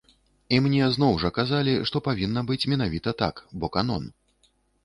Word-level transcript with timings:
І 0.55 0.57
мне 0.67 0.87
зноў 0.95 1.19
жа 1.25 1.29
казалі, 1.37 1.75
што 1.89 1.97
павінна 2.09 2.45
быць 2.49 2.65
менавіта 2.73 3.15
так, 3.23 3.45
бо 3.63 3.71
канон. 3.77 4.13